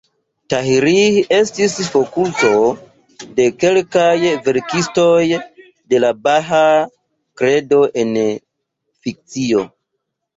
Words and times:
Tahirih 0.51 1.17
estis 1.39 1.73
fokuso 1.95 2.53
de 3.39 3.45
kelkaj 3.63 4.13
verkistoj 4.47 5.25
de 5.95 5.99
la 6.05 6.11
Bahaa 6.29 6.71
Kredo 7.43 7.83
en 8.05 8.17
fikcio. 9.09 9.63